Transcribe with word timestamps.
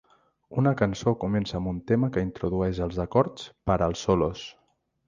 Una 0.61 0.71
cançó 0.79 1.13
comença 1.25 1.57
amb 1.59 1.71
un 1.73 1.83
tema 1.93 2.09
que 2.17 2.25
introdueix 2.29 2.83
els 2.87 3.01
acords 3.07 3.49
per 3.71 3.79
als 3.89 4.07
solos. 4.09 4.49